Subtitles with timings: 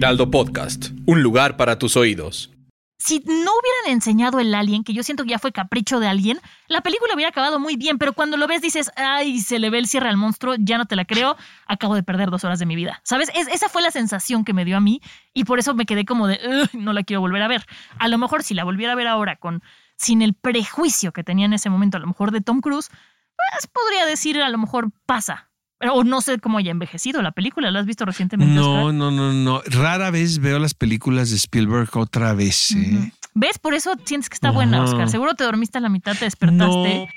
[0.00, 2.50] Heraldo Podcast, un lugar para tus oídos.
[2.96, 6.40] Si no hubieran enseñado el alien, que yo siento que ya fue capricho de alguien,
[6.68, 9.76] la película hubiera acabado muy bien, pero cuando lo ves dices, ay, se le ve
[9.76, 11.36] el cierre al monstruo, ya no te la creo,
[11.66, 13.02] acabo de perder dos horas de mi vida.
[13.04, 13.30] ¿Sabes?
[13.34, 15.02] esa fue la sensación que me dio a mí
[15.34, 16.40] y por eso me quedé como de,
[16.72, 17.66] no la quiero volver a ver.
[17.98, 19.62] A lo mejor si la volviera a ver ahora con
[19.96, 23.66] sin el prejuicio que tenía en ese momento, a lo mejor de Tom Cruise, pues
[23.66, 25.49] podría decir, a lo mejor pasa,
[25.88, 27.70] o no sé cómo haya envejecido la película.
[27.70, 28.54] ¿La has visto recientemente?
[28.54, 29.62] No, no, no, no.
[29.66, 32.72] Rara vez veo las películas de Spielberg otra vez.
[32.72, 33.12] ¿eh?
[33.34, 33.58] ¿Ves?
[33.58, 35.08] Por eso sientes que está buena, Oscar.
[35.08, 37.08] Seguro te dormiste a la mitad, te despertaste.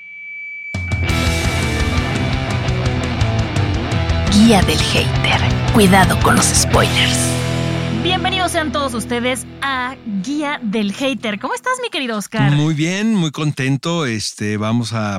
[4.32, 5.40] Guía del hater.
[5.72, 7.43] Cuidado con los spoilers.
[8.04, 11.40] Bienvenidos sean todos ustedes a Guía del Hater.
[11.40, 12.52] ¿Cómo estás, mi querido Oscar?
[12.52, 14.04] Muy bien, muy contento.
[14.04, 15.18] Este, vamos a,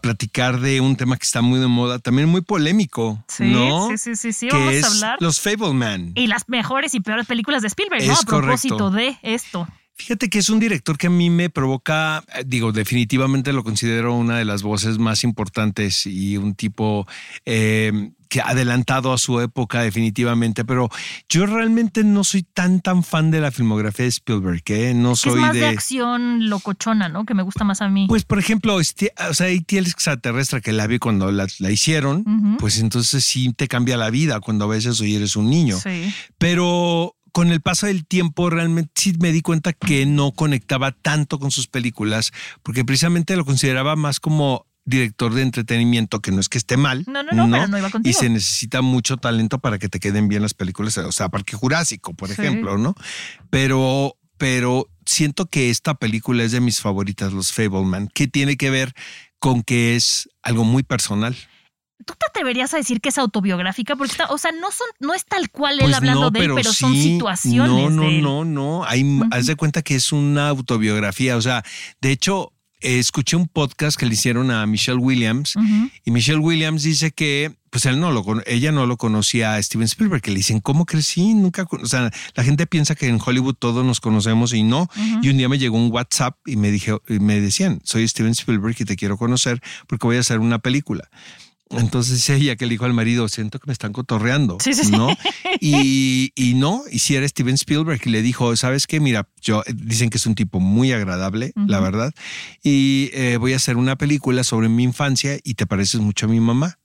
[0.00, 3.24] platicar de un tema que está muy de moda, también muy polémico.
[3.26, 3.88] Sí, ¿no?
[3.88, 4.46] sí, sí, sí, sí.
[4.46, 5.18] Que vamos es a hablar.
[5.18, 6.12] Los Fableman.
[6.14, 8.12] Y las mejores y peores películas de Spielberg, ¿no?
[8.12, 9.18] Es a propósito correcto.
[9.24, 9.66] de esto.
[9.96, 14.14] Fíjate que es un director que a mí me provoca, eh, digo, definitivamente lo considero
[14.14, 17.04] una de las voces más importantes y un tipo
[17.44, 20.88] eh, que adelantado a su época definitivamente, pero
[21.28, 24.94] yo realmente no soy tan tan fan de la filmografía de Spielberg, ¿eh?
[24.94, 25.60] No soy es más de...
[25.60, 27.26] de acción locochona, ¿no?
[27.26, 28.06] Que me gusta más a mí.
[28.08, 29.76] Pues, por ejemplo, este, o sea, E.T.
[29.76, 34.08] el extraterrestre que la vi cuando la, la hicieron, pues entonces sí te cambia la
[34.08, 35.78] vida cuando ves eso y eres un niño.
[35.78, 36.10] Sí.
[36.38, 41.38] Pero con el paso del tiempo realmente sí me di cuenta que no conectaba tanto
[41.38, 46.48] con sus películas, porque precisamente lo consideraba más como director de entretenimiento, que no es
[46.48, 47.04] que esté mal.
[47.06, 50.28] No, no, no, pero no iba Y se necesita mucho talento para que te queden
[50.28, 52.34] bien las películas, o sea, Parque Jurásico, por Sí.
[52.40, 52.94] ejemplo, ¿no?
[53.50, 58.70] Pero, pero siento que esta película es de mis favoritas, Los Fableman, que tiene que
[58.70, 58.92] ver
[59.38, 61.36] con que es algo muy personal.
[62.04, 63.94] ¿Tú te atreverías a decir que es autobiográfica?
[63.94, 66.40] Porque está, o sea, no son, no es tal cual él Pues hablando no, de
[66.40, 67.70] él, pero pero son situaciones.
[67.72, 68.22] No, no, de él.
[68.22, 68.84] no, no.
[68.84, 69.04] Hay.
[69.30, 71.36] Haz de cuenta que es una autobiografía.
[71.36, 71.62] O sea,
[72.00, 75.54] de hecho, escuché un podcast que le hicieron a Michelle Williams
[76.04, 79.86] y Michelle Williams dice que pues él no lo ella no lo conocía a Steven
[79.86, 81.32] Spielberg, que le dicen, ¿cómo crecí?
[81.32, 81.82] Nunca, con-".
[81.82, 84.90] o sea, la gente piensa que en Hollywood todos nos conocemos y no.
[85.22, 88.32] Y un día me llegó un WhatsApp y me dije, y me decían, soy Steven
[88.32, 91.08] Spielberg y te quiero conocer porque voy a hacer una película.
[91.72, 94.92] Entonces ella que le dijo al marido, siento que me están cotorreando, Sí, sí, sí.
[94.92, 95.08] ¿no?
[95.60, 99.00] Y, y no, y si era Steven Spielberg y le dijo, ¿sabes qué?
[99.00, 102.12] Mira, yo dicen que es un tipo muy agradable, la verdad,
[102.62, 106.28] y eh, voy a hacer una película sobre mi infancia y te pareces mucho a
[106.30, 106.78] mi mamá.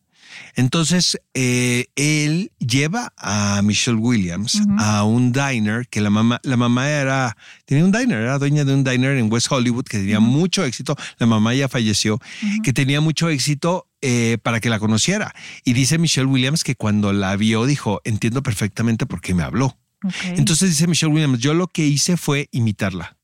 [0.56, 6.90] Entonces, eh, él lleva a Michelle Williams a un diner que la mamá, la mamá
[6.90, 10.64] era, tenía un diner, era dueña de un diner en West Hollywood que tenía mucho
[10.64, 10.96] éxito.
[11.18, 12.20] La mamá ya falleció,
[12.64, 15.34] que tenía mucho éxito eh, para que la conociera.
[15.64, 19.78] Y dice Michelle Williams que cuando la vio dijo, entiendo perfectamente por qué me habló.
[20.24, 23.18] Entonces dice Michelle Williams, yo lo que hice fue imitarla.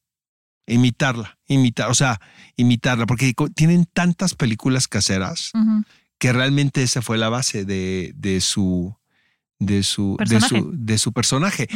[0.66, 2.22] Imitarla, imitar, o sea,
[2.56, 5.52] imitarla, porque tienen tantas películas caseras
[6.18, 8.96] que realmente esa fue la base de, de su
[9.60, 10.60] de su de Personaje.
[10.60, 11.68] su de su personaje.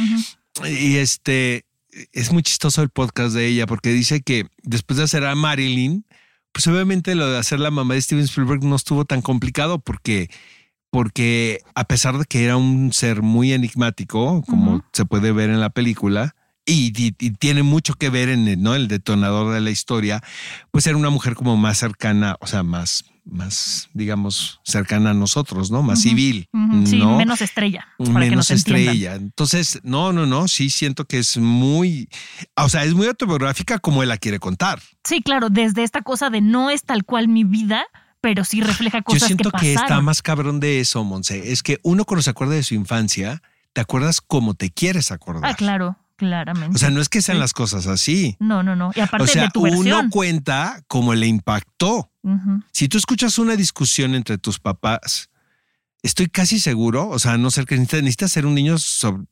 [0.66, 1.66] Y este
[2.12, 6.04] es muy chistoso el podcast de ella porque dice que después de hacer a Marilyn,
[6.52, 10.28] pues obviamente lo de hacer la mamá de Steven Spielberg no estuvo tan complicado porque
[10.90, 15.60] porque a pesar de que era un ser muy enigmático, como se puede ver en
[15.60, 18.74] la película, y, y- y tiene mucho que ver en el, ¿no?
[18.74, 20.22] el detonador de la historia,
[20.70, 25.70] pues era una mujer como más cercana, o sea, más, más, digamos, cercana a nosotros,
[25.70, 25.82] ¿no?
[25.82, 26.48] Más civil.
[26.84, 27.16] Sí, ¿no?
[27.16, 27.86] menos estrella.
[27.98, 28.82] para que menos nos entiendan.
[28.82, 29.14] estrella.
[29.14, 32.08] Entonces, no, no, no, sí siento que es muy,
[32.56, 34.80] o sea, es muy autobiográfica como él la quiere contar.
[35.04, 37.84] Sí, claro, desde esta cosa de no es tal cual mi vida,
[38.20, 39.92] pero sí refleja Yo cosas siento que que, pasaron.
[39.92, 41.52] está más cabrón de eso, Monse.
[41.52, 43.42] Es que uno cuando se acuerda de su infancia,
[43.72, 45.50] te acuerdas como te quieres acordar.
[45.50, 46.74] Ah, claro, claramente.
[46.76, 47.40] O sea, no es que sean Sí.
[47.40, 48.36] las cosas así.
[48.40, 48.90] No, no, no.
[48.94, 50.10] Y aparte O sea, de tu uno versión.
[50.10, 52.12] cuenta cómo le impactó.
[52.72, 55.30] Si tú escuchas una discusión entre tus papás,
[56.02, 58.76] estoy casi seguro, o sea, a no ser que necesitas, necesitas ser un niño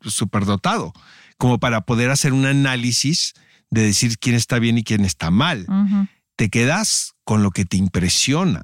[0.00, 0.92] superdotado,
[1.38, 3.34] como para poder hacer un análisis
[3.70, 5.66] de decir quién está bien y quién está mal.
[6.36, 8.62] Te quedas con lo que te impresiona.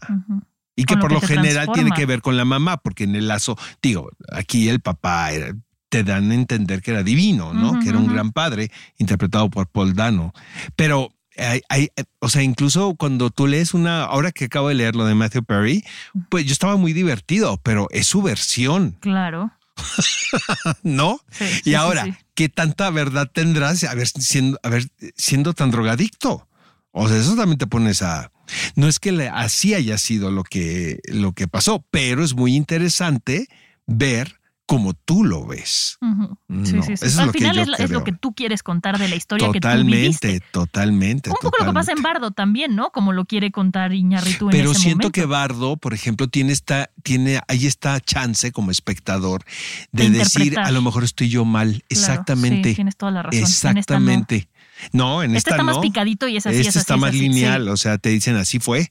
[0.76, 3.14] Y que lo por que lo general tiene que ver con la mamá, porque en
[3.16, 5.54] el lazo, digo, aquí el papá era-
[5.93, 7.79] te dan a entender que era divino, ¿no?
[7.81, 10.33] Que era un gran padre, interpretado por Paul Dano.
[10.75, 14.97] Pero hay, hay- o sea, incluso cuando tú lees una, ahora que acabo de leer
[14.97, 15.85] lo de Matthew Perry,
[16.31, 19.50] pues yo estaba muy divertido, pero es su versión, Claro.
[20.83, 21.21] ¿no?
[21.31, 22.15] Sí, y sí, ahora, sí.
[22.35, 26.49] ¿qué tanta verdad tendrás a ver, siendo, a ver, siendo tan drogadicto?
[26.91, 28.33] O sea, eso también te pones a...
[28.77, 32.55] No es que le- así haya sido lo que, lo que pasó, pero es muy
[32.56, 33.47] interesante
[33.87, 34.41] ver
[34.72, 35.98] cómo tú lo ves.
[36.00, 36.06] Sí,
[36.48, 36.92] No, sí, sí.
[36.94, 39.48] eso es Al que final yo es, lo que tú quieres contar de la historia
[39.48, 40.40] que tú Totalmente, viviste.
[40.50, 41.28] totalmente.
[41.28, 42.02] Un poco lo que pasa en totalmente.
[42.20, 42.88] Bardo también, ¿no?
[42.90, 45.12] Como lo quiere contar Iñárritu en Pero ese siento momento.
[45.12, 49.44] que Bardo, por ejemplo, tiene esta, tiene, hay esta chance como espectador
[49.92, 51.69] de, De decir, a lo mejor estoy yo mal.
[51.72, 52.74] Claro, Exactamente.
[52.74, 53.40] tienes toda la razón.
[53.40, 53.78] En esta no.
[53.78, 54.48] Exactamente.
[54.94, 55.22] no.
[55.22, 55.82] en Este esta está más no.
[55.82, 56.56] picadito y es así.
[56.56, 57.28] este es así, está es más así, sí.
[57.28, 58.88] lineal, o sea, te dicen así fue.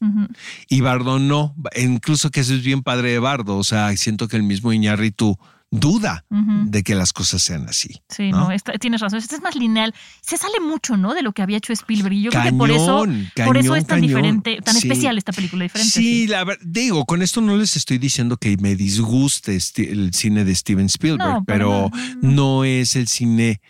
[0.70, 1.56] Y Bardo no.
[1.76, 3.58] Incluso que eso es bien padre de Bardo.
[3.58, 5.40] O sea, siento que el mismo Iñárritu
[5.74, 8.02] duda de que las cosas sean así.
[8.10, 8.42] Sí, ¿no?
[8.42, 9.20] no, esta- tienes razón.
[9.20, 9.96] Este es más lineal.
[10.22, 11.14] Se sale mucho, ¿no?
[11.14, 12.14] De lo que había hecho Spielberg.
[12.14, 14.08] Y yo creo que por eso, Cañón, por eso cañón, es tan cañón.
[14.08, 14.88] diferente, tan Sí.
[14.88, 15.92] especial esta película diferente.
[15.94, 20.44] Sí, la verdad, digo, con esto no les estoy diciendo que me disguste el cine
[20.44, 21.90] de Steven Spielberg, No, pero
[22.22, 23.62] no es el cine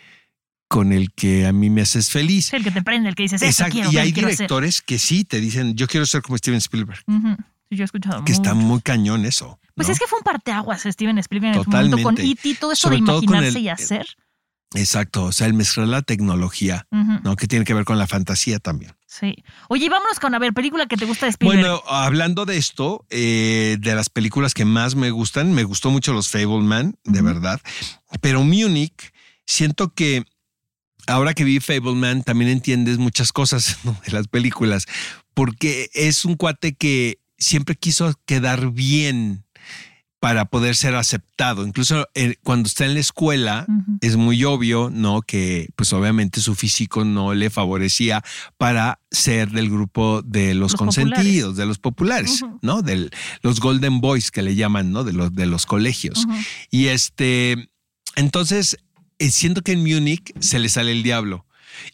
[0.68, 2.46] con el que a mí me haces feliz.
[2.46, 3.74] Sí, el que te prende, el que dices, Exacto.
[3.74, 4.24] quiero Y hay hacer.
[4.24, 6.98] directores que sí te dicen, yo quiero ser como Steven Spielberg.
[7.06, 7.14] Sí,
[7.76, 9.58] yo he escuchado que está muy cañón eso.
[9.74, 9.94] Pues ¿no?
[9.94, 12.48] es que fue un parteaguas Steven Spielberg en su momento con Totalmente.
[12.48, 14.06] E.T., todo eso Sobre de todo imaginarse el- y hacer.
[14.74, 16.86] Exacto, o sea, el mezclar la tecnología.
[16.90, 17.36] ¿no?
[17.36, 18.92] Que tiene que ver con la fantasía también.
[19.06, 19.34] Sí.
[19.68, 21.60] Oye, vámonos con, a ver, película que te gusta de Spielberg.
[21.60, 26.14] Bueno, hablando de esto, eh, de las películas que más me gustan, me gustó mucho
[26.14, 27.60] los Fableman, de verdad.
[28.22, 29.12] Pero Munich,
[29.44, 30.24] siento que
[31.06, 33.94] ahora que vi Fableman, también entiendes muchas cosas ¿no?
[34.06, 34.86] de las películas,
[35.34, 39.44] porque es un cuate que siempre quiso quedar bien
[40.22, 41.66] para poder ser aceptado.
[41.66, 43.66] Incluso eh, cuando está en la escuela,
[44.00, 45.20] es muy obvio, ¿no?
[45.20, 48.22] Que pues obviamente su físico no le favorecía
[48.56, 52.44] para ser del grupo de los, Los consentidos, de los populares.
[52.62, 52.82] ¿no?
[52.82, 53.10] De
[53.42, 55.02] los Golden Boys que le llaman, ¿no?
[55.02, 56.24] De los, de los colegios.
[56.70, 57.70] Y este,
[58.14, 58.76] entonces,
[59.18, 61.46] eh, siento que en Múnich se le sale el diablo.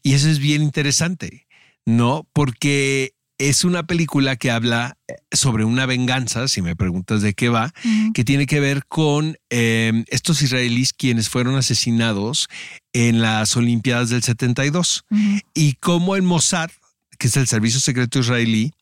[0.02, 1.46] Y eso es bien interesante,
[1.86, 2.28] ¿no?
[2.34, 7.48] Porque es una película que habla eh, sobre una venganza, si me preguntas de qué
[7.48, 7.72] va,
[8.12, 12.48] que tiene que ver con eh, estos israelíes quienes fueron asesinados
[12.92, 15.20] en las Olimpiadas del 72 Ujú.
[15.54, 16.70] y cómo el Mossad,
[17.18, 18.72] que es el servicio secreto israelí,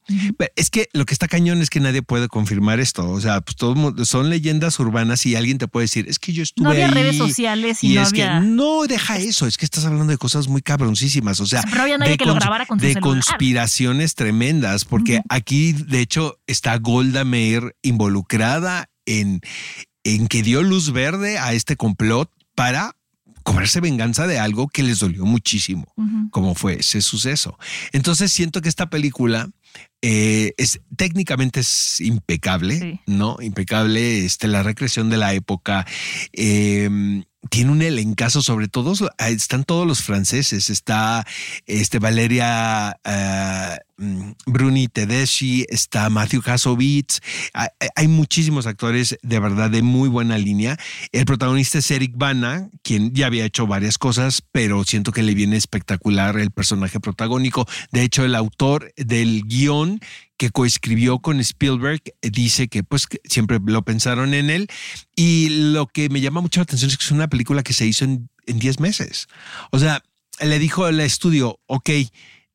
[0.57, 3.09] Es que lo que está cañón es que nadie puede confirmar esto.
[3.11, 6.43] O sea, pues todo son leyendas urbanas y alguien te puede decir, es que yo
[6.43, 6.93] estuve No había ahí.
[6.95, 8.41] redes sociales y, Y no es había.
[8.41, 11.41] que no deja eso, es que estás hablando de cosas muy cabroncísimas.
[11.41, 13.03] O sea, Pero había nadie de que lo grabara con su de celular.
[13.15, 19.41] conspiraciones tremendas, porque aquí, de hecho, está Golda Meir involucrada en,
[20.05, 22.96] en que dio luz verde a este complot para
[23.47, 25.87] cobrarse venganza de algo que les dolió muchísimo
[26.31, 27.57] como fue ese suceso.
[27.93, 29.49] Entonces siento que esta película
[30.03, 33.01] eh, es técnicamente es impecable, Sí.
[33.07, 33.37] ¿no?
[33.41, 35.87] Impecable, este, la recreación de la época.
[36.33, 40.69] eh, tiene un elencazo, sobre todo están todos los franceses.
[40.69, 41.25] Está
[41.67, 47.21] este Valeria eh, Bruni Tedeschi, está Matthew Kasovitz.
[47.55, 50.79] Hay, hay muchísimos actores de verdad de muy buena línea.
[51.13, 55.35] El protagonista es Eric Bana, quien ya había hecho varias cosas, pero siento que le
[55.35, 57.67] viene espectacular el personaje protagónico.
[57.91, 60.01] De hecho, el autor del guion
[60.37, 64.69] que coescribió con Spielberg eh, dice que pues que siempre lo pensaron en él
[65.15, 67.87] y lo que me llama mucho la atención es que es una película que se
[67.87, 69.29] hizo en 10 meses.
[69.71, 70.03] O sea,
[70.41, 71.91] le dijo al estudio, ok,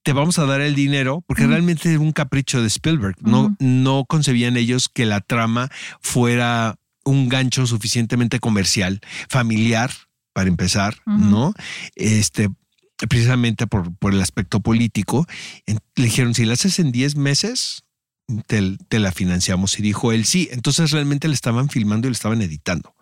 [0.03, 3.15] te vamos a dar el dinero, porque realmente era un capricho de Spielberg.
[3.21, 5.69] No, no concebían ellos que la trama
[6.01, 9.91] fuera un gancho suficientemente comercial, familiar,
[10.33, 10.95] para empezar.
[11.05, 11.53] ¿no?
[11.95, 12.49] Este,
[13.09, 15.27] precisamente por, por el aspecto político.
[15.95, 17.83] Le dijeron, si la haces en 10 meses,
[18.47, 19.77] te, te la financiamos.
[19.79, 20.49] Y dijo él, sí.
[20.51, 22.95] Entonces realmente le estaban filmando y le estaban editando.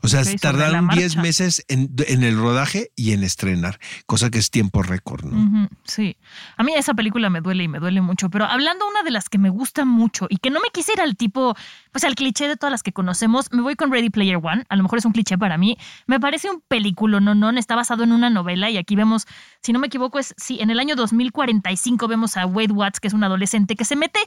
[0.00, 1.22] O sea, tardaron 10 marcha.
[1.22, 5.68] meses en, en el rodaje y en estrenar, cosa que es tiempo récord, ¿no?
[5.84, 6.16] Sí,
[6.56, 9.28] a mí esa película me duele y me duele mucho, pero hablando una de las
[9.28, 11.54] que me gusta mucho y que no me quise ir al tipo,
[11.90, 14.76] pues al cliché de todas las que conocemos, me voy con Ready Player One, a
[14.76, 18.04] lo mejor es un cliché para mí, me parece un película, no, no, está basado
[18.04, 19.26] en una novela y aquí vemos,
[19.62, 23.08] si no me equivoco, es, sí, en el año 2045 vemos a Wade Watts, que
[23.08, 24.20] es un adolescente que se mete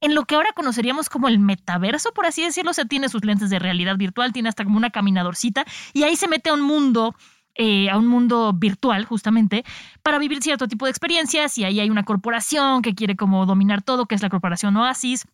[0.00, 3.24] en lo que ahora conoceríamos como el metaverso, por así decirlo, o sea, tiene sus
[3.24, 6.62] lentes de realidad virtual, tiene hasta como una caminadorcita y ahí se mete a un
[6.62, 7.14] mundo
[7.54, 9.62] eh, a un mundo virtual justamente
[10.02, 13.82] para vivir cierto tipo de experiencias y ahí hay una corporación que quiere como dominar
[13.82, 15.26] todo, que es la corporación Oasis.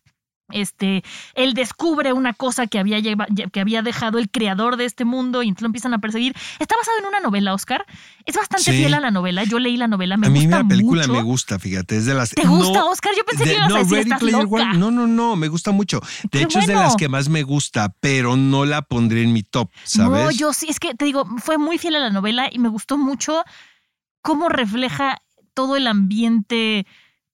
[0.51, 1.03] Este,
[1.35, 5.43] él descubre una cosa que había, lleva- que había dejado el creador de este mundo
[5.43, 6.35] y entonces lo empiezan a perseguir.
[6.59, 7.85] Está basado en una novela, Oscar.
[8.25, 8.77] Es bastante Sí.
[8.77, 9.43] fiel a la novela.
[9.43, 11.13] Yo leí la novela, me a mí gusta la película mucho.
[11.13, 13.13] me gusta, fíjate, es de las ¿Te gusta, Oscar?
[13.17, 14.63] Yo pensé que ibas a decir, Ready "Estás Player loca".
[14.63, 15.99] One, no, no, no, me gusta mucho.
[16.23, 19.33] De Qué hecho es de las que más me gusta, pero no la pondré en
[19.33, 20.23] mi top, ¿sabes?
[20.23, 22.69] No, yo sí, es que te digo, fue muy fiel a la novela y me
[22.69, 23.43] gustó mucho
[24.21, 25.21] cómo refleja
[25.53, 26.85] todo el ambiente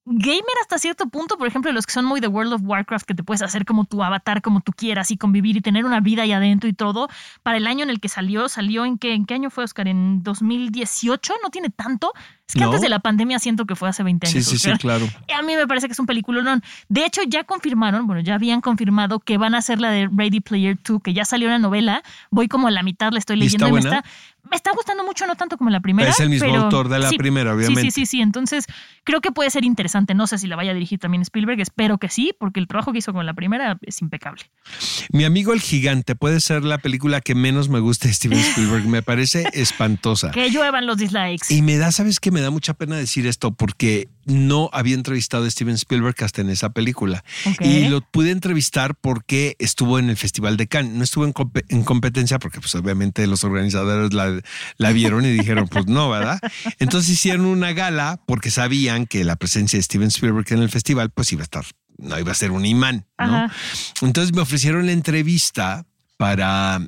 [0.05, 3.15] gamer hasta cierto punto, por ejemplo, los que son muy de World of Warcraft, que
[3.15, 6.21] te puedes hacer como tu avatar, como tú quieras y convivir y tener una vida
[6.23, 7.09] ahí adentro y todo.
[7.43, 9.87] Para el año en el que salió, salió en qué, en qué año fue, Oscar?
[9.87, 11.33] ¿En 2018?
[11.43, 12.13] ¿No tiene tanto?
[12.47, 12.67] Es que No.
[12.67, 14.45] antes de la pandemia siento que fue hace 20 Sí, años.
[14.47, 14.79] sí, sí, Oscar.
[14.79, 15.05] claro.
[15.35, 16.61] A mí me parece que es un peliculón.
[16.89, 20.39] De hecho, ya confirmaron, bueno, ya habían confirmado que van a hacer la de Ready
[20.41, 22.03] Player 2, que ya salió la novela.
[22.29, 23.97] Voy como a la mitad, la estoy ¿Y leyendo está y me buena?
[23.97, 24.09] está,
[24.49, 26.09] me está gustando mucho, no tanto como la primera.
[26.09, 27.91] Es el mismo pero autor de la sí, primera, Sí, obviamente.
[27.91, 28.21] sí, sí, sí.
[28.21, 28.65] Entonces,
[29.03, 30.13] creo que puede ser interesante.
[30.13, 32.91] No sé si la vaya a dirigir también Spielberg, espero que sí, porque el trabajo
[32.91, 34.43] que hizo con la primera es impecable.
[35.11, 38.85] Mi amigo el gigante puede ser la película que menos me gusta de Steven Spielberg.
[38.87, 40.31] Me parece espantosa.
[40.31, 41.53] Que lluevan los dislikes.
[41.53, 42.31] Y me da, ¿sabes qué?
[42.31, 46.49] Me da mucha pena decir esto porque no había entrevistado a Steven Spielberg hasta en
[46.49, 47.23] esa película.
[47.59, 50.93] Y lo pude entrevistar porque estuvo en el Festival de Cannes.
[50.93, 54.41] No estuvo en, compe- en competencia porque pues obviamente los organizadores la,
[54.77, 56.39] la vieron y dijeron pues no, ¿verdad?
[56.79, 61.11] Entonces hicieron una gala porque sabían que la presencia de Steven Spielberg en el festival
[61.11, 61.65] pues iba a estar,
[61.97, 63.05] no iba a ser un imán.
[64.01, 65.85] Entonces me ofrecieron la entrevista
[66.17, 66.81] para,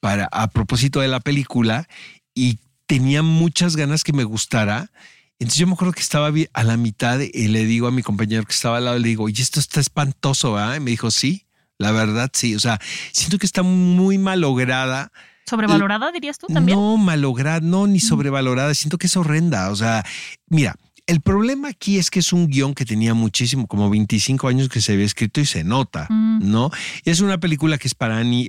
[0.00, 1.86] para a propósito de la película
[2.34, 4.90] y tenía muchas ganas que me gustara.
[5.40, 8.44] Entonces yo me acuerdo que estaba a la mitad y le digo a mi compañero
[8.44, 10.76] que estaba al lado, le digo, oye, esto está espantoso, ¿verdad?
[10.76, 11.46] Y me dijo, sí,
[11.78, 12.54] la verdad, sí.
[12.54, 12.78] O sea,
[13.12, 15.10] siento que está muy malograda.
[15.46, 16.78] ¿Sobrevalorada, dirías tú también?
[16.78, 18.74] No malograda, no, ni sobrevalorada.
[18.74, 19.70] Siento que es horrenda.
[19.70, 20.04] O sea,
[20.46, 24.68] mira, el problema aquí es que es un guion que tenía muchísimo, como 25 años
[24.68, 26.50] que se había escrito y se nota, Mm.
[26.50, 26.70] ¿no?
[27.04, 28.48] Y es una película que es para ni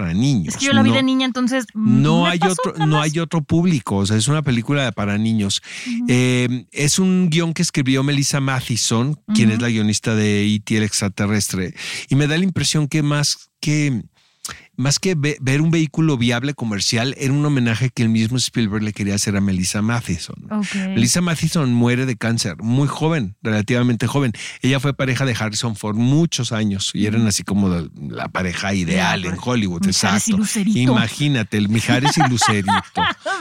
[0.00, 0.54] Para niños.
[0.54, 1.66] Es que yo la vi no- de niña, entonces.
[1.74, 3.96] No hay otro, no hay otro público.
[3.98, 5.62] O sea, es una película para niños.
[6.08, 10.76] Eh, es un guion que escribió Melissa Mathison, quien es la guionista de E.T.
[10.76, 11.74] el extraterrestre.
[12.08, 14.02] Y me da la impresión que más que
[14.76, 18.82] más que ve- ver un vehículo viable comercial, era un homenaje que el mismo Spielberg
[18.82, 20.36] le quería hacer a Melissa Mathison.
[20.50, 20.74] Ok.
[20.74, 24.32] Melissa Mathison muere de cáncer, muy joven, relativamente joven.
[24.62, 28.74] Ella fue pareja de Harrison por muchos años y eran así como la, la pareja
[28.74, 30.36] ideal en Hollywood, Mijares y exacto.
[30.38, 30.78] Lucerito.
[30.92, 32.72] Imagínate, el Mijares y Lucerito.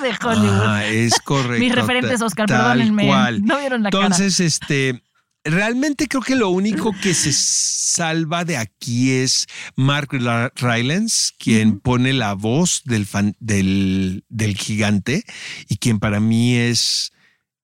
[0.01, 0.61] de Hollywood.
[0.65, 1.59] Ah, es correcto.
[1.59, 3.07] Mis referentes, Oscar, tal perdónenme.
[3.07, 3.43] cual.
[3.43, 4.03] No vieron la cara.
[4.05, 5.01] Entonces, este,
[5.43, 9.45] realmente creo que lo único que se salva de aquí es
[9.75, 10.09] Mark
[10.55, 15.23] Rylance, quien pone la voz del, fan- del, del gigante
[15.67, 17.11] y quien para mí es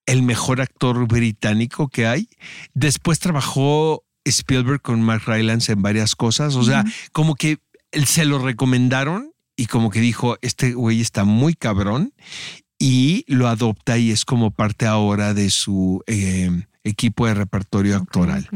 [0.06, 2.28] el mejor actor británico que hay.
[2.74, 7.58] Después trabajó Spielberg con Mark Rylance en varias cosas, o sea, como que
[7.92, 12.12] él se lo recomendaron y como que dijo, este güey está muy cabrón
[12.78, 16.50] y lo adopta y es como parte ahora de su eh,
[16.84, 18.48] equipo de repertorio actoral.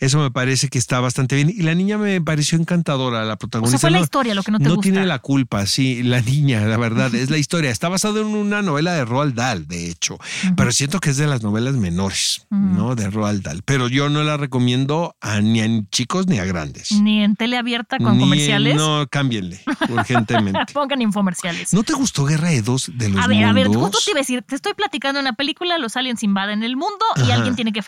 [0.00, 1.50] Eso me parece que está bastante bien.
[1.50, 3.78] Y la niña me pareció encantadora, la O protagonista.
[3.78, 4.80] sea, fue la no- historia lo que no te gusta.
[4.82, 7.70] tiene la culpa, sí, la niña, la verdad, es la historia.
[7.70, 10.18] Está basado en una novela de Roald Dahl, de hecho,
[10.56, 12.94] pero siento que es de las novelas menores, ¿no?
[12.94, 13.62] De Roald Dahl.
[13.64, 16.92] Pero yo no la recomiendo a, ni a chicos ni a grandes.
[16.92, 18.76] Ni en tele abierta con Ni- comerciales.
[18.76, 20.60] No, cámbienle, urgentemente.
[20.72, 21.72] Pongan infomerciales.
[21.74, 24.18] ¿No te gustó Guerra de Dos de los a ver, a ver, justo te iba
[24.20, 27.65] a decir, te estoy platicando una película, los aliens invaden el mundo y alguien tiene
[27.72, 27.82] que,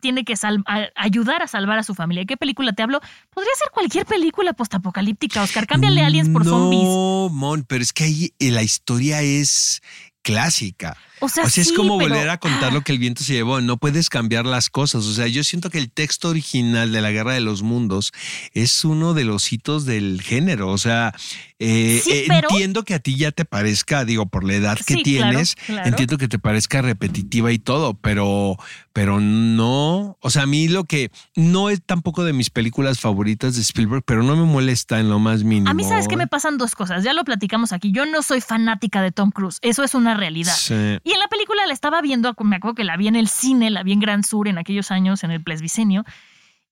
[0.00, 2.24] tiene que sal- a- ayudar a salvar a su familia.
[2.24, 3.00] ¿Qué película te hablo?
[3.30, 5.66] Podría ser cualquier película postapocalíptica, Oscar.
[5.66, 6.82] Cámbiale aliens por no, zombies.
[6.84, 9.82] No, Mon, pero es que ahí la historia es
[10.22, 10.96] clásica.
[11.20, 13.60] O sea, es sí, como pero- volver a contar lo que el viento se llevó.
[13.60, 15.04] No puedes cambiar las cosas.
[15.06, 18.12] O sea, yo siento que el texto original de la Guerra de los Mundos
[18.52, 20.68] es uno de los hitos del género.
[20.70, 21.14] O sea,
[21.58, 24.76] eh, Sí, eh, pero- entiendo que a ti ya te parezca, digo, por la edad
[24.84, 25.88] que Sí, tienes, claro.
[25.88, 28.56] entiendo que te parezca repetitiva y todo, pero,
[28.92, 30.18] pero no.
[30.20, 34.02] O sea, a mí lo que no es tampoco de mis películas favoritas de Spielberg,
[34.04, 35.70] pero no me molesta en lo más mínimo.
[35.70, 37.04] A mí, ¿sabes qué me pasan dos cosas?
[37.04, 37.92] Ya lo platicamos aquí.
[37.92, 39.58] Yo no soy fanática de Tom Cruise.
[39.62, 40.54] Eso es una realidad.
[40.56, 40.74] Sí.
[41.04, 43.70] Y en la película la estaba viendo, me acuerdo que la vi en el cine,
[43.70, 46.04] la vi en Gran Sur en aquellos años, en el Plesbicenio.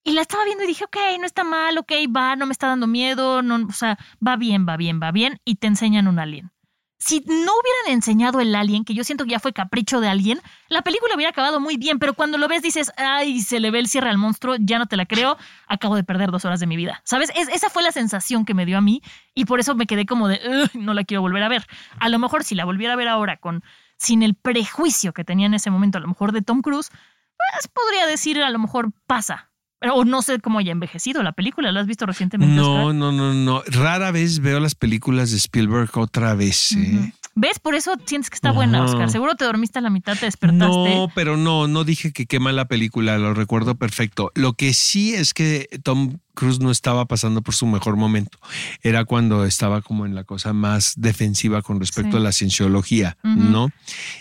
[0.03, 2.67] Y la estaba viendo y dije, ok, no está mal, ok, va, no me está
[2.67, 5.39] dando miedo, no, o sea, va bien, va bien, va bien.
[5.45, 6.51] Y te enseñan un alien.
[6.99, 10.39] Si no hubieran enseñado el alien, que yo siento que ya fue capricho de alguien,
[10.69, 13.79] la película hubiera acabado muy bien, pero cuando lo ves dices, ay, se le ve
[13.79, 16.67] el cierre al monstruo, ya no te la creo, acabo de perder dos horas de
[16.67, 17.01] mi vida.
[17.03, 17.29] ¿Sabes?
[17.35, 19.01] Es- esa fue la sensación que me dio a mí
[19.35, 21.65] y por eso me quedé como de, "Ugh, no la quiero volver a ver.
[21.99, 23.63] A lo mejor si la volviera a ver ahora con
[24.03, 27.67] sin el prejuicio que tenía en ese momento, a lo mejor de Tom Cruise, pues
[27.67, 29.49] podría decir, a lo mejor pasa.
[29.91, 32.55] O no sé cómo haya envejecido la película, ¿la has visto recientemente?
[32.55, 32.95] No, Oscar?
[32.95, 33.63] no, no, no.
[33.67, 36.71] Rara vez veo las películas de Spielberg otra vez.
[36.71, 37.13] ¿eh?
[37.35, 37.57] ¿Ves?
[37.59, 38.83] Por eso sientes que está buena.
[38.83, 39.09] Oscar.
[39.09, 40.95] Seguro te dormiste a la mitad, te despertaste.
[40.95, 44.31] No, pero no, no dije que quema la película, lo recuerdo perfecto.
[44.35, 48.37] Lo que sí es que Tom Cruise no estaba pasando por su mejor momento.
[48.83, 52.17] Era cuando estaba como en la cosa más defensiva con respecto Sí.
[52.17, 53.17] a la cienciología.
[53.23, 53.69] ¿no?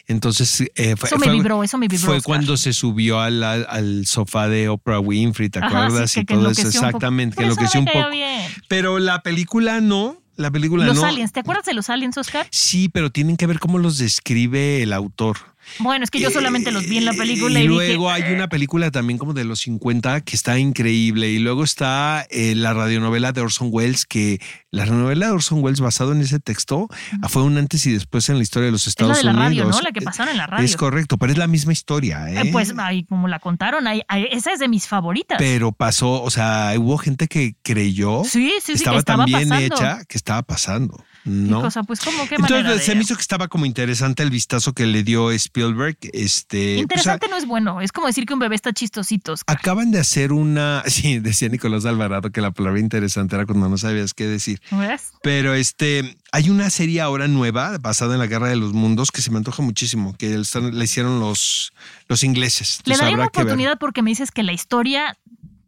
[0.07, 2.07] Entonces, eh, fue, Eso me fue- vibró, eso me vibró.
[2.07, 2.23] fue Oscar.
[2.26, 6.11] cuando se subió al, al- sofá de Oprah Winfrey, ¿te Ajá, acuerdas?
[6.12, 8.11] sí, y que- que todo eso, exactamente, que enloqueció un poco.
[8.11, 8.42] bien.
[8.69, 11.05] Pero la película no, la película Los no.
[11.05, 12.47] aliens, ¿te acuerdas de los aliens, Oscar?
[12.51, 15.37] Sí, pero tienen que ver cómo los describe el autor.
[15.78, 18.23] Bueno, es que yo solamente los vi en la película y, y dije, luego hay
[18.33, 21.31] una película también como de los 50 que está increíble.
[21.31, 24.40] Y luego está eh, la radionovela de Orson Welles, que
[24.71, 26.88] la radionovela de Orson Welles basado en ese texto
[27.23, 29.25] ah, fue un antes y después en la historia de los es la Estados de
[29.25, 29.76] la radio, Unidos.
[29.76, 29.83] ¿no?
[29.83, 30.64] La que pasaron en la radio.
[30.64, 32.28] Es correcto, pero es la misma historia.
[32.31, 32.40] ¿eh?
[32.49, 35.38] Eh, Pues ahí, como la contaron, ahí, ahí- esa es de mis favoritas.
[35.38, 39.26] pero pasó, o sea, hubo gente que creyó sí, sí, sí, estaba, que estaba tan
[39.26, 39.75] bien pasando.
[39.76, 41.04] hecha que estaba pasando.
[41.25, 41.61] ¿Qué ¿no?
[41.61, 41.82] cosa?
[41.85, 44.73] Pues como qué manera Entonces de- se me hizo que estaba como interesante el vistazo
[44.73, 45.97] que le dio Spielberg.
[46.13, 47.80] Este, Interesante no es bueno.
[47.80, 49.32] Es como decir que un bebé está chistosito.
[49.32, 49.56] Oscar.
[49.56, 50.82] Acaban de hacer una.
[50.93, 54.61] Sí, decía Nicolás Alvarado que la palabra interesante era cuando no sabías qué decir.
[54.71, 55.13] ¿Ves?
[55.23, 59.23] Pero este, hay una serie ahora nueva basada en la Guerra de los Mundos que
[59.23, 61.73] se me antoja muchísimo, que la hicieron los,
[62.08, 62.80] los ingleses.
[62.85, 65.17] Le daría una oportunidad porque me dices que la historia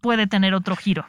[0.00, 1.06] puede tener otro giro.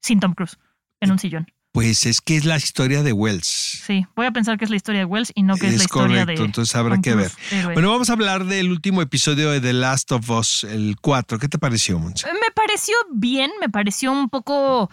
[0.00, 0.58] Sin Tom Cruise.
[1.00, 1.46] En un sillón.
[1.76, 3.46] Pues es que es la historia de Wells.
[3.46, 5.84] Sí, voy a pensar que es la historia de Wells y no que es, la
[5.84, 6.46] historia correcto, de.
[6.46, 7.30] entonces habrá que ver.
[7.74, 11.38] Bueno, vamos a hablar del último episodio de The Last of Us, el 4.
[11.38, 12.32] ¿Qué te pareció, Monse?
[12.32, 14.88] Me pareció bien, me pareció un poco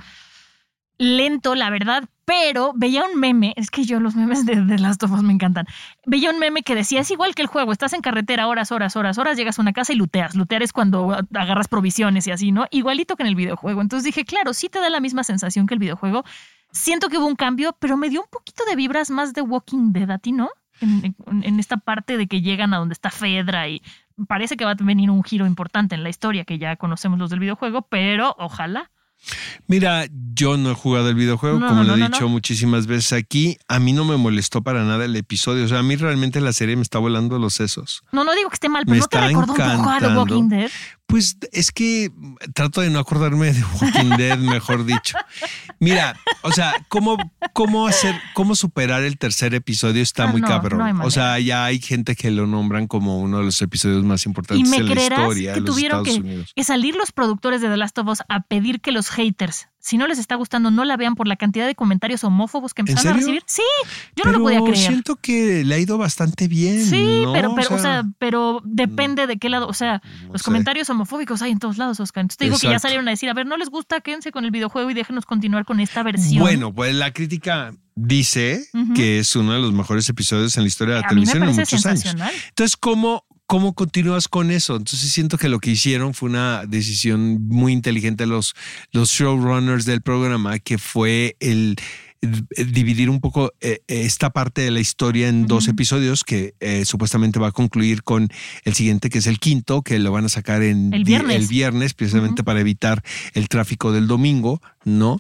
[0.98, 5.04] lento, la verdad, pero veía un meme, es que yo los memes de, de Last
[5.04, 5.66] of Us me encantan.
[6.06, 8.98] Veía un meme que decía, es igual que el juego, estás en carretera horas, horas,
[8.98, 10.36] horas, horas, llegas a una casa y luteas.
[10.36, 12.68] Lutear es cuando agarras provisiones y así, ¿no?
[12.72, 13.80] Igualito que en el videojuego.
[13.80, 16.26] Entonces dije, claro, sí te da la misma sensación que el videojuego.
[16.74, 19.94] Siento que hubo un cambio, pero me dio un poquito de vibras más de Walking
[19.94, 20.50] Dead a ti, ¿no?
[20.82, 23.82] En, en- en esta parte de que llegan a donde está Fedra y
[24.28, 27.30] parece que va a venir un giro importante en la historia que ya conocemos los
[27.30, 28.90] del videojuego, pero ojalá.
[29.68, 33.14] Mira, yo no he jugado el videojuego, No, como no, lo he dicho muchísimas veces
[33.14, 33.58] aquí.
[33.70, 35.64] A mí no me molestó para nada el episodio.
[35.64, 38.02] O sea, a mí realmente la serie me está volando los sesos.
[38.12, 40.08] No, no digo que esté mal, pero Me ¿no te recordó un poco a The.
[40.18, 40.72] Walking Dead?
[41.14, 42.12] Pues es que
[42.56, 45.16] trato de no acordarme de Walking Dead, mejor dicho.
[45.80, 47.18] Mira, o sea, cómo,
[47.54, 50.98] cómo hacer, cómo superar el tercer episodio está Ah, muy no, cabrón.
[50.98, 54.26] no o sea, ya hay gente que lo nombran como uno de los episodios más
[54.26, 56.52] Y importantes me de la historia que de los tuvieron Estados que, Unidos.
[56.56, 59.98] que salir los productores de The Last of Us a pedir que los haters, si
[59.98, 63.16] no les está gustando, no la vean por la cantidad de comentarios homófobos que empezaron
[63.16, 63.44] a recibir.
[63.46, 63.62] Sí,
[64.16, 64.78] yo no lo podía creer.
[64.78, 66.86] Siento que le ha ido bastante bien.
[66.86, 67.34] Sí, ¿no?
[67.34, 70.46] pero, pero, o sea, pero depende de qué lado, o sea, los sé.
[70.46, 72.22] comentarios homofóbicos hay en todos lados, Oscar.
[72.22, 74.46] Entonces te digo que ya salieron a decir, a ver, no les gusta, quédense con
[74.46, 76.40] el videojuego y déjenos continuar con esta versión.
[76.40, 78.66] Bueno, pues la crítica dice
[78.96, 81.28] que es uno de los mejores episodios en la historia de la a mí me
[81.28, 82.16] televisión en muchos años.
[82.48, 84.76] Entonces, ¿cómo, ¿cómo continúas con eso?
[84.76, 88.56] Entonces siento que lo que hicieron fue una decisión muy inteligente los,
[88.92, 91.76] los showrunners del programa, que fue el,
[92.22, 97.40] dividir un poco eh, esta parte de la historia en dos episodios que eh, supuestamente
[97.40, 98.30] va a concluir con
[98.64, 101.36] el siguiente, que es el quinto, que lo van a sacar en El viernes.
[101.36, 103.04] el viernes precisamente para evitar
[103.34, 105.20] el tráfico del domingo, ¿no?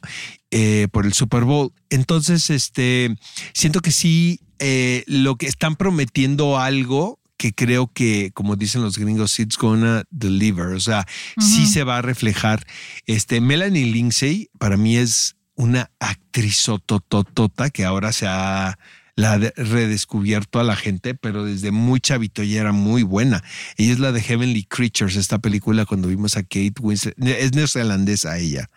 [0.51, 1.71] Eh, por el Super Bowl.
[1.89, 3.15] Entonces, este,
[3.53, 8.97] siento que sí, eh, lo que están prometiendo algo que creo que, como dicen los
[8.97, 10.67] gringos, it's gonna deliver.
[10.67, 11.05] O sea,
[11.37, 12.65] sí se va a reflejar.
[13.05, 16.69] Este, Melanie Lindsay para mí es una actriz
[17.73, 18.79] que ahora se ha
[19.15, 23.43] la ha de- redescubierto a la gente, pero desde muy chavito ya era muy buena.
[23.77, 28.37] Ella es la de Heavenly Creatures, esta película cuando vimos a Kate Winslet, es neozelandesa
[28.37, 28.69] ella.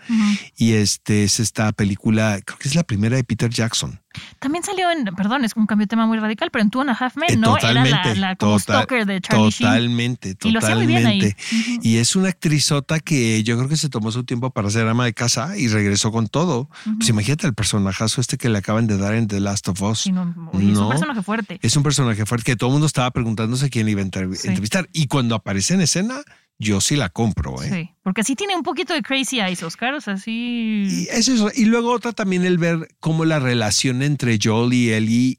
[0.57, 4.01] Y este es esta película, creo que es la primera de Peter Jackson.
[4.39, 6.91] También salió en, perdón, es un cambio de tema muy radical, pero en Two and
[6.91, 7.55] a Half Men, Eh, ¿no?
[7.55, 9.69] totalmente, Era la, la como total- stalker de Charlie Sheen.
[9.71, 11.21] Totalmente, Y lo hacía muy bien ahí.
[11.21, 11.87] totalmente.
[11.87, 15.05] Y es una actrizota que yo creo que se tomó su tiempo para ser ama
[15.05, 16.71] de casa y regresó con todo.
[16.97, 20.01] Pues imagínate el personajazo este que le acaban de dar en The Last of Us.
[20.01, 21.59] Sí, no, es un personaje fuerte.
[21.63, 24.35] Es un personaje fuerte que todo el mundo estaba preguntándose quién le iba a entrev-
[24.37, 24.49] Sí.
[24.49, 24.89] entrevistar.
[24.93, 26.23] Y cuando aparece en escena,
[26.59, 27.63] yo sí la compro.
[27.63, 27.71] ¿eh?
[27.71, 30.85] Sí, porque sí tiene un poquito de crazy eyes, Oscar, o sea, sí.
[30.89, 31.51] Y es eso.
[31.55, 35.39] Y luego otra también el ver cómo la relación entre Joel y Ellie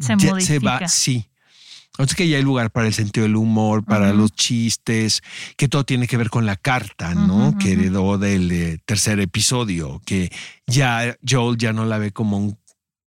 [0.00, 0.80] Se ya modifica.
[0.80, 0.88] va.
[0.88, 1.26] Sí.
[1.98, 5.22] Es que ya hay lugar para el sentido del humor, para los chistes,
[5.56, 7.56] que todo tiene que ver con la carta, ¿no?
[7.58, 10.30] Que heredó del eh, tercer episodio, que
[10.66, 12.58] ya Joel ya no la ve como un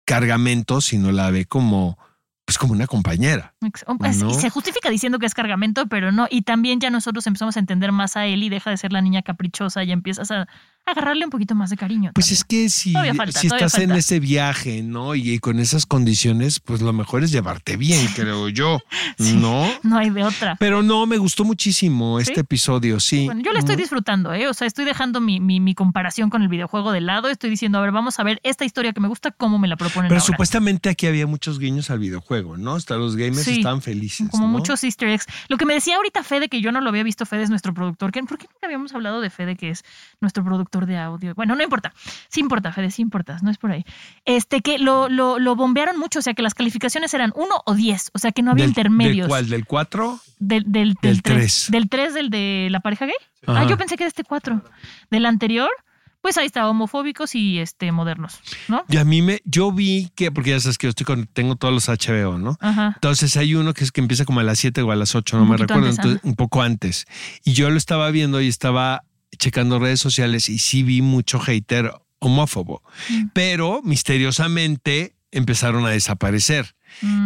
[0.07, 1.99] cargamento, sino la ve como,
[2.47, 3.55] pues como una compañera.
[3.87, 4.31] Oh, ¿no?
[4.31, 6.27] Y se justifica diciendo que es cargamento, pero no.
[6.31, 9.03] Y también ya nosotros empezamos a entender más a él y deja de ser la
[9.03, 10.49] niña caprichosa y empiezas a
[10.87, 12.13] agarrarle un poquito más de cariño.
[12.15, 12.39] Pues también.
[12.39, 15.15] es que si, falta, si estás en ese viaje, ¿no?
[15.15, 18.81] Y, con esas condiciones, pues lo mejor es llevarte bien, creo yo,
[19.19, 19.69] ¿no?
[19.83, 20.57] No hay de otra.
[20.59, 22.41] Pero no, me gustó muchísimo este ¿Sí?
[22.41, 23.27] episodio, sí.
[23.27, 24.49] Bueno, yo la estoy disfrutando, ¿eh?
[24.49, 27.29] O sea, estoy dejando mi, mi, mi comparación con el videojuego de lado.
[27.29, 29.77] Estoy diciendo, a ver, vamos a ver esta historia que me gusta, cómo me la
[29.77, 30.33] proponen Pero ahora.
[30.33, 32.75] supuestamente aquí había muchos guiños al videojuego, ¿no?
[32.75, 33.59] Hasta los gamers Sí.
[33.59, 34.29] estaban felices.
[34.31, 34.53] Como ¿no?
[34.53, 35.27] muchos easter eggs.
[35.49, 37.73] Lo que me decía ahorita Fede, que yo no lo había visto, Fede es nuestro
[37.75, 38.13] productor.
[38.13, 39.85] ¿Por qué nunca habíamos hablado de Fede, que es
[40.21, 41.35] nuestro productor de audio?
[41.35, 41.95] Bueno, no importa.
[42.29, 43.39] Sí importa, Fede, sí importa.
[43.41, 43.87] No es por ahí.
[44.27, 47.75] Este, que lo, lo, lo bombearon mucho, o sea, que las calificaciones eran 1 o
[47.75, 49.17] 10, o sea, que no había ¿Del- intermedios.
[49.25, 49.49] ¿Del cuál?
[49.49, 50.21] ¿Del 4?
[50.41, 51.23] Del, del, Del del 3.
[51.23, 51.67] tres.
[51.71, 53.15] Del 3 del de la pareja gay.
[53.47, 53.61] Ajá.
[53.61, 54.63] Ah, yo pensé que era este 4.
[55.11, 55.71] Del anterior,
[56.21, 58.85] pues ahí está, homofóbicos y este modernos, ¿no?
[58.89, 61.55] Y a mí me, yo vi que, porque ya sabes que yo estoy con, tengo
[61.55, 62.57] todos los HBO, ¿no?
[62.61, 62.93] Ajá.
[62.97, 65.37] Entonces hay uno que es que empieza como a las 7 o a las 8,
[65.37, 67.07] no Un me recuerdo, antes, entonces, un poco antes.
[67.45, 69.05] Y yo lo estaba viendo y estaba
[69.37, 73.29] checando redes sociales y sí vi mucho hater homófobo, Mm.
[73.35, 76.75] pero misteriosamente empezaron a desaparecer.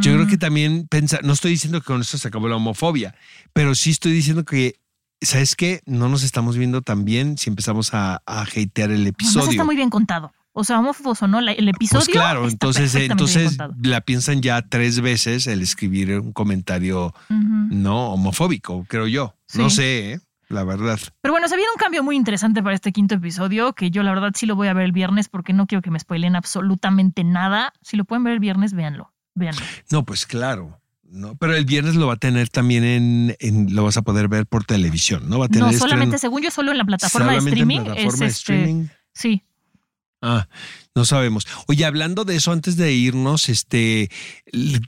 [0.01, 0.41] Yo creo que Mm.
[0.41, 3.15] también pensar, no estoy diciendo que con esto se acabó la homofobia,
[3.53, 4.81] pero sí estoy diciendo que,
[5.21, 5.81] ¿sabes qué?
[5.87, 9.51] No nos estamos viendo tan bien si empezamos a, a hatear el episodio.
[9.51, 10.33] está muy bien contado.
[10.53, 12.05] O sea, homófobos o no, la- el episodio.
[12.07, 17.15] Pues claro, está entonces, bien entonces la piensan ya tres veces el escribir un comentario
[17.29, 19.37] no homofóbico, creo yo.
[19.47, 19.59] Sí.
[19.59, 20.21] No sé, ¿eh?
[20.51, 20.99] La verdad.
[21.23, 24.11] Pero bueno, se viene un cambio muy interesante para este quinto episodio, que yo la
[24.13, 27.25] verdad sí lo voy a ver el viernes porque no quiero que me spoilen absolutamente
[27.25, 27.73] nada.
[27.81, 29.13] Si lo pueden ver el viernes, véanlo.
[29.35, 29.63] Véanlo.
[29.91, 30.77] No, pues claro.
[31.05, 34.29] No, pero el viernes lo va a tener también en, en- lo vas a poder
[34.29, 35.39] ver por televisión, ¿no?
[35.41, 37.71] Va a tener No, estreno- solamente, según yo, solo en la plataforma de solamente en
[37.71, 37.85] streaming.
[37.85, 38.87] plataforma es de este, streaming.
[39.13, 39.43] Sí.
[40.23, 40.49] Ah,
[40.95, 41.47] no sabemos.
[41.67, 44.11] Oye, hablando de eso, antes de irnos, este,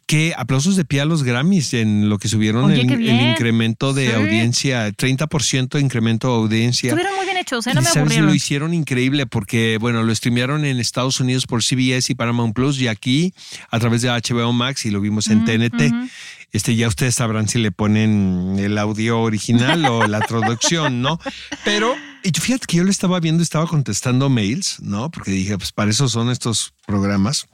[0.06, 4.08] ¿qué aplausos de pie a los Grammys en lo que subieron Oye, el, incremento de
[4.08, 4.12] Sí.
[4.12, 6.88] audiencia, 30% de incremento de audiencia.
[6.88, 7.70] Estuvieron muy bien hechos, ¿eh?
[7.74, 8.26] No me sabes, aburrieron.
[8.26, 12.78] lo hicieron increíble porque, bueno, lo streamearon en Estados Unidos por CBS y Paramount Plus
[12.80, 13.32] y aquí
[13.70, 15.86] a través de HBO Max y lo vimos en Mm, TNT.
[15.86, 16.08] ujú.
[16.52, 21.18] Este, ya ustedes sabrán si le ponen el audio original o la traducción, ¿no?
[21.64, 25.10] Pero y fíjate que yo lo estaba viendo, estaba contestando mails, ¿no?
[25.10, 27.46] Porque dije, pues para eso son estos programas.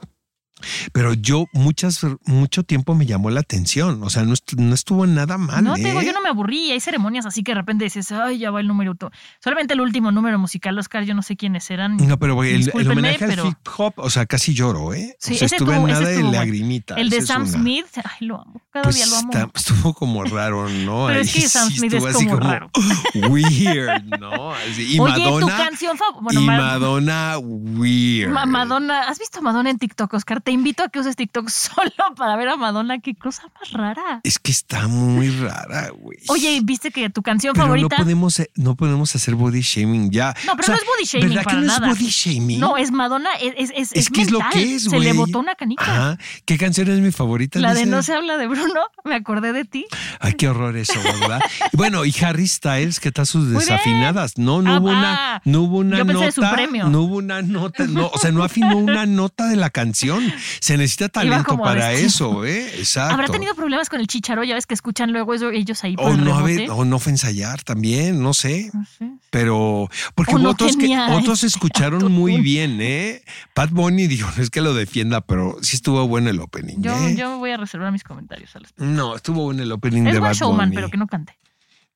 [0.92, 4.02] Pero yo muchas, mucho tiempo me llamó la atención.
[4.02, 5.62] O sea, no, est- no estuvo nada mal.
[5.64, 6.06] No, te digo, ¿eh?
[6.06, 6.70] yo no me aburrí.
[6.70, 8.94] Hay ceremonias así que de repente dices, ay, ya va el número.
[8.94, 9.10] to-".
[9.42, 11.96] Solamente el último número musical, Oscar, yo no sé quiénes eran.
[11.96, 15.16] No, pero el, el homenaje pero- al hip hop, o sea, casi lloro, ¿eh?
[15.18, 16.94] Sí, o sea, ese estuve ese nada de lagrimita.
[16.96, 17.50] El de Sam una.
[17.52, 18.62] Smith, ay, lo amo.
[18.70, 19.30] Cada Pues día lo amo.
[19.32, 21.06] está- estuvo como raro, ¿no?
[21.08, 22.70] Pero es que Sam Smith estuvo es así como raro.
[23.28, 24.52] Weird, ¿no?
[24.52, 25.56] Así, Y Oye, tu Madonna.
[25.56, 25.96] canción.
[26.22, 28.30] Bueno, y Ma- Madonna, weird.
[28.32, 30.40] Ma- Madonna, ¿has visto a Madonna en TikTok, Oscar?
[30.48, 33.00] Te invito a que uses TikTok solo para ver a Madonna.
[33.00, 34.20] Qué cosa más rara.
[34.24, 36.16] Es que está muy rara, güey.
[36.28, 37.96] Oye, ¿viste que tu canción pero favorita?
[37.98, 40.34] no podemos, eh, no podemos hacer body shaming ya.
[40.46, 41.90] No, pero no es body shaming ¿Verdad para que no nada.
[41.90, 42.60] es body shaming?
[42.60, 45.02] No, es Madonna, es, es, es, Es que es lo que es, Se güey.
[45.02, 45.84] le botó una canica.
[45.84, 46.18] Ajá.
[46.46, 47.58] ¿Qué canción es mi favorita?
[47.58, 47.84] La de?
[47.84, 49.84] No se habla de Bruno, me acordé de ti.
[50.18, 51.42] Ay, qué horror eso, ¿verdad?
[51.74, 54.38] Y bueno, y Harry Styles, ¿qué tal sus desafinadas?
[54.38, 54.92] No, no Ah, hubo ah.
[54.98, 56.26] una, no hubo una Yo pensé nota.
[56.26, 56.88] de su premio.
[56.88, 60.24] No hubo una nota, no, o sea, no afinó una nota de la canción.
[60.60, 62.06] Se necesita talento para vestido.
[62.06, 62.66] eso, ¿eh?
[62.78, 63.14] Exacto.
[63.14, 64.44] ¿Habrá tenido problemas con el chicharo?
[64.44, 67.62] Ya ves que escuchan luego eso- ellos ahí o no, haber- o no fue ensayar
[67.62, 68.70] también, no sé.
[68.72, 69.10] No sé.
[69.30, 73.22] Pero, porque no otros que otros escucharon muy bien, ¿eh?
[73.54, 76.76] Pat Bunny dijo, no es que lo defienda, pero sí estuvo bueno el opening.
[76.78, 77.14] Yo, ¿eh?
[77.16, 78.52] yo voy a reservar mis comentarios.
[78.54, 78.84] respecto.
[78.84, 80.74] No, estuvo bueno el opening Es de buen Bad showman, Bunny.
[80.76, 81.36] pero que no cante.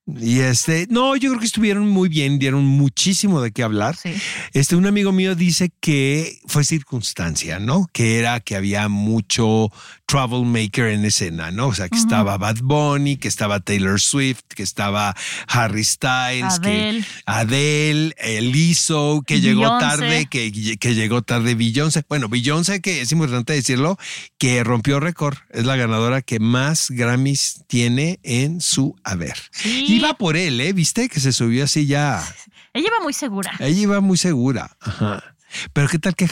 [0.04, 3.96] Y este, no, yo creo que estuvieron muy bien, dieron muchísimo de qué hablar.
[3.96, 4.12] Sí.
[4.52, 7.86] Este, un amigo mío dice que fue circunstancia, ¿no?
[7.92, 9.70] Que era que había mucho
[10.06, 11.68] troublemaker en escena, ¿no?
[11.68, 17.00] O sea, que estaba Bad Bunny, que estaba Taylor Swift, que estaba Harry Styles, Adele.
[17.00, 22.02] que Adele, Lizzo, que llegó tarde, que, que llegó tarde Beyoncé.
[22.08, 23.96] Bueno, Beyoncé, que es importante decirlo,
[24.36, 25.38] que rompió récord.
[25.50, 29.36] Es la ganadora que más Grammys tiene en su haber.
[29.52, 29.91] Sí.
[29.94, 30.72] Iba por él, ¿eh?
[30.72, 31.08] ¿Viste?
[31.08, 32.22] Que se subió así ya.
[32.74, 33.52] Ella va muy segura.
[33.58, 34.76] Ella iba muy segura.
[34.80, 35.22] Ajá.
[35.72, 36.26] Pero qué tal que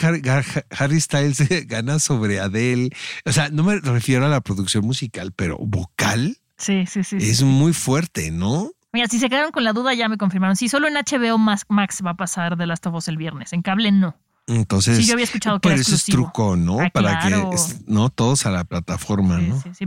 [0.71, 2.89] Harry Styles gana sobre Adele.
[3.25, 7.19] O sea, no me refiero a la producción musical, pero vocal Sí, sí, sí.
[7.19, 7.29] sí.
[7.29, 8.71] es muy fuerte, ¿no?
[8.93, 10.55] Mira, si se quedaron con la duda, ya me confirmaron.
[10.55, 13.53] Sí, solo en HBO Max, Max va a pasar de Last of Us el viernes.
[13.53, 14.15] En cable no.
[14.55, 16.79] Entonces, Sí, yo había escuchado que pero era eso es truco, ¿no?
[16.81, 17.51] Ah, para claro.
[17.51, 19.61] que no todos a la plataforma, Sí, ¿no?
[19.61, 19.85] sí, sí.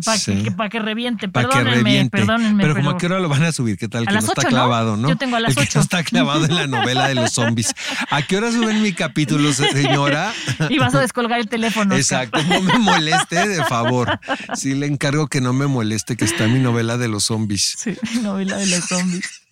[0.51, 1.29] Para que, que reviente.
[1.29, 2.11] Para que Perdónenme, reviente.
[2.19, 2.63] perdónenme.
[2.63, 4.05] pero, como a qué hora lo van a subir, ¿qué tal?
[4.05, 5.09] A que las no está clavado, ¿no?
[5.09, 7.75] Yo tengo a las El que no está clavado en la novela de los zombies.
[8.11, 10.33] ¿A qué hora suben mi capítulo, señora?
[10.71, 11.95] Y vas a descolgar el teléfono.
[11.95, 14.19] Exacto, no me moleste, de favor.
[14.55, 17.75] Sí, le encargo que no me moleste, que está mi novela de los zombies.
[17.79, 19.43] Sí, novela de los zombies.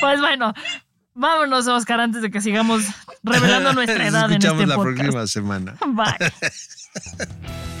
[0.00, 0.54] Pues bueno,
[1.14, 2.82] vámonos, Oscar, antes de que sigamos
[3.22, 4.98] revelando nuestra Nos edad en escuchamos este la podcast.
[5.00, 5.74] próxima semana.
[5.86, 6.32] Bye.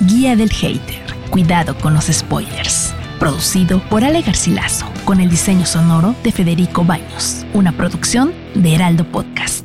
[0.00, 1.02] Guía del Hater.
[1.30, 2.94] Cuidado con los spoilers.
[3.18, 7.46] Producido por Ale Garcilaso, con el diseño sonoro de Federico Baños.
[7.54, 9.64] Una producción de Heraldo Podcast.